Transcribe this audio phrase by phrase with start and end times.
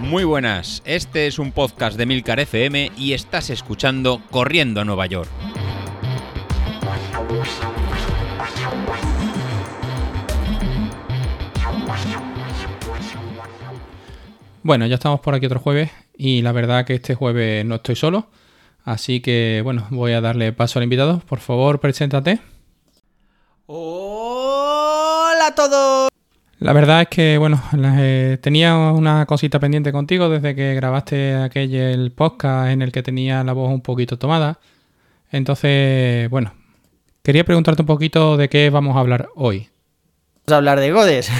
[0.00, 5.04] Muy buenas, este es un podcast de Milcar FM y estás escuchando Corriendo a Nueva
[5.04, 5.28] York.
[14.62, 17.96] Bueno, ya estamos por aquí otro jueves y la verdad que este jueves no estoy
[17.96, 18.28] solo,
[18.84, 21.20] así que bueno, voy a darle paso al invitado.
[21.20, 22.40] Por favor, preséntate.
[23.66, 26.08] Hola a todos.
[26.60, 27.62] La verdad es que, bueno,
[27.98, 33.04] eh, tenía una cosita pendiente contigo desde que grabaste aquel el podcast en el que
[33.04, 34.58] tenía la voz un poquito tomada.
[35.30, 36.54] Entonces, bueno,
[37.22, 39.68] quería preguntarte un poquito de qué vamos a hablar hoy.
[40.46, 41.30] Vamos a hablar de Godes.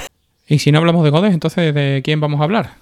[0.46, 2.76] Y si no hablamos de Godes, entonces ¿de quién vamos a hablar?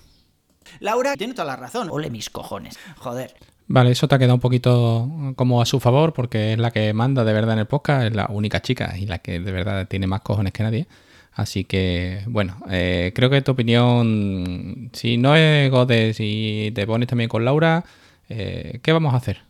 [0.80, 1.88] Laura tiene toda la razón.
[1.90, 2.78] Ole mis cojones.
[2.98, 3.34] Joder.
[3.66, 6.92] Vale, eso te ha quedado un poquito como a su favor porque es la que
[6.92, 9.88] manda de verdad en el podcast, es la única chica y la que de verdad
[9.88, 10.86] tiene más cojones que nadie.
[11.36, 17.08] Así que, bueno, eh, creo que tu opinión, si no es Godes y te pones
[17.08, 17.84] también con Laura,
[18.30, 19.42] eh, ¿qué vamos a hacer?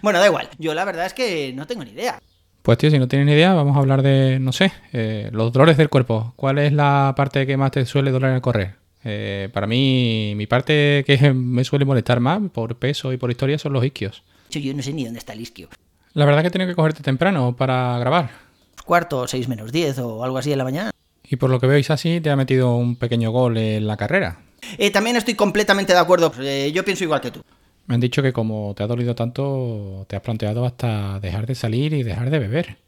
[0.00, 0.48] Bueno, da igual.
[0.58, 2.18] Yo la verdad es que no tengo ni idea.
[2.62, 5.52] Pues tío, si no tienes ni idea, vamos a hablar de, no sé, eh, los
[5.52, 6.32] dolores del cuerpo.
[6.34, 8.76] ¿Cuál es la parte que más te suele doler al correr?
[9.04, 13.58] Eh, para mí, mi parte que me suele molestar más por peso y por historia
[13.58, 14.22] son los isquios.
[14.50, 15.68] Yo, no sé ni dónde está el isquio.
[16.14, 18.30] La verdad que tengo que cogerte temprano para grabar.
[18.86, 20.90] Cuarto, seis menos diez o algo así en la mañana.
[21.30, 24.40] Y por lo que veis así, te ha metido un pequeño gol en la carrera.
[24.78, 26.32] Eh, también estoy completamente de acuerdo.
[26.40, 27.42] Eh, yo pienso igual que tú.
[27.86, 31.54] Me han dicho que como te ha dolido tanto, te has planteado hasta dejar de
[31.54, 32.78] salir y dejar de beber.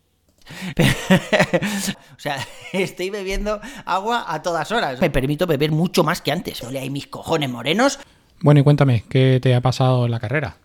[0.79, 2.37] o sea,
[2.73, 5.01] estoy bebiendo agua a todas horas.
[5.01, 6.63] Me permito beber mucho más que antes.
[6.63, 7.99] No le hay mis cojones morenos.
[8.41, 10.57] Bueno, y cuéntame, ¿qué te ha pasado en la carrera?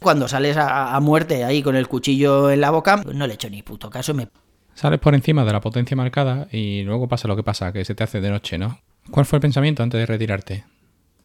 [0.00, 3.48] Cuando sales a, a muerte ahí con el cuchillo en la boca, no le echo
[3.48, 4.12] ni puto caso.
[4.12, 4.28] Me...
[4.74, 7.94] Sales por encima de la potencia marcada y luego pasa lo que pasa, que se
[7.94, 8.80] te hace de noche, ¿no?
[9.10, 10.64] ¿Cuál fue el pensamiento antes de retirarte?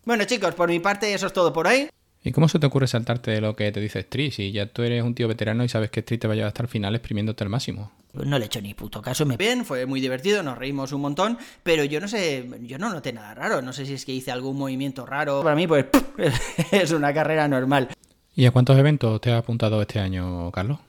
[0.05, 1.89] Bueno, chicos, por mi parte eso es todo por hoy.
[2.23, 4.81] ¿Y cómo se te ocurre saltarte de lo que te dice Street si ya tú
[4.81, 6.95] eres un tío veterano y sabes que Street te va a llevar hasta el final
[6.95, 7.91] exprimiéndote al máximo?
[8.13, 9.25] No le echo ni puto caso.
[9.25, 12.89] Me bien, fue muy divertido, nos reímos un montón, pero yo no sé, yo no
[12.89, 13.61] noté nada raro.
[13.61, 15.41] No sé si es que hice algún movimiento raro.
[15.43, 15.85] Para mí, pues
[16.71, 17.89] es una carrera normal.
[18.35, 20.79] ¿Y a cuántos eventos te has apuntado este año, Carlos?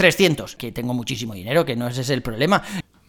[0.00, 2.62] 300, que tengo muchísimo dinero, que no ese es el problema.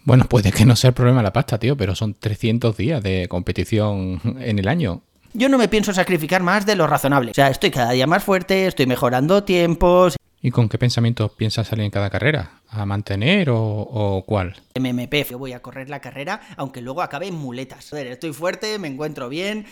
[0.03, 3.27] Bueno, puede que no sea el problema la pasta, tío, pero son 300 días de
[3.29, 5.01] competición en el año.
[5.31, 7.31] Yo no me pienso sacrificar más de lo razonable.
[7.31, 10.17] O sea, estoy cada día más fuerte, estoy mejorando tiempos.
[10.41, 12.59] ¿Y con qué pensamientos piensas salir en cada carrera?
[12.67, 14.57] ¿A mantener o, o cuál?
[14.77, 17.89] MMP, yo voy a correr la carrera, aunque luego acabe en muletas.
[17.89, 19.65] Joder, estoy fuerte, me encuentro bien.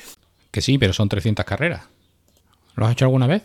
[0.51, 1.81] Que sí, pero son 300 carreras.
[2.75, 3.43] ¿Lo has hecho alguna vez?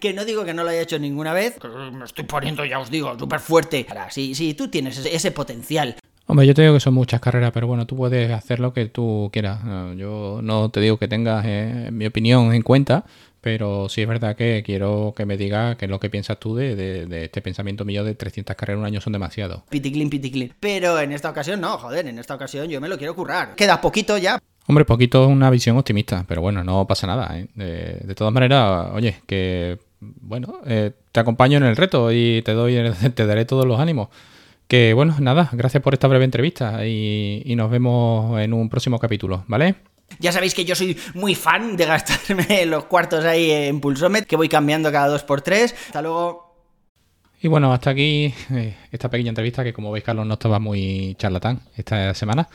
[0.00, 1.56] Que no digo que no lo haya hecho ninguna vez.
[1.92, 3.86] Me estoy poniendo, ya os digo, súper fuerte.
[3.88, 5.96] Ahora, si, si tú tienes ese, ese potencial,
[6.28, 8.86] Hombre, yo te digo que son muchas carreras, pero bueno, tú puedes hacer lo que
[8.86, 9.60] tú quieras.
[9.96, 13.04] Yo no te digo que tengas eh, mi opinión en cuenta,
[13.40, 16.56] pero sí es verdad que quiero que me digas qué es lo que piensas tú
[16.56, 19.62] de, de- de este pensamiento mío de 300 carreras en un año son demasiado.
[19.70, 20.52] piticlin, piticlin.
[20.58, 23.54] Pero en esta ocasión no, joder, en esta ocasión yo me lo quiero currar.
[23.54, 24.40] Queda poquito ya.
[24.66, 27.38] Hombre, poquito es una visión optimista, pero bueno, no pasa nada.
[27.38, 27.46] ¿eh?
[27.54, 32.52] De, de todas maneras, oye, que bueno, eh, te acompaño en el reto y te
[32.52, 32.76] doy,
[33.14, 34.08] te daré todos los ánimos.
[34.68, 38.98] Que bueno, nada, gracias por esta breve entrevista y, y nos vemos en un próximo
[38.98, 39.76] capítulo, ¿vale?
[40.18, 44.36] Ya sabéis que yo soy muy fan de gastarme los cuartos ahí en Pulsomet, que
[44.36, 45.74] voy cambiando cada dos por tres.
[45.86, 46.46] Hasta luego.
[47.40, 51.16] Y bueno, hasta aquí eh, esta pequeña entrevista que como veis Carlos no estaba muy
[51.18, 52.48] charlatán esta semana.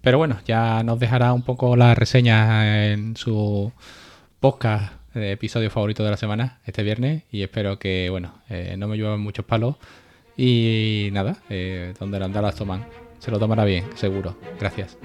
[0.00, 3.72] Pero bueno, ya nos dejará un poco la reseña en su
[4.38, 8.88] podcast de episodio favorito de la semana este viernes y espero que, bueno, eh, no
[8.88, 9.76] me lluevan muchos palos
[10.36, 12.86] y nada, eh, donde las andalas toman.
[13.18, 14.36] Se lo tomará bien, seguro.
[14.60, 14.96] Gracias.